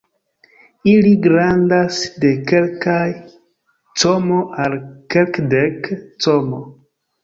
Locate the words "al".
4.67-4.83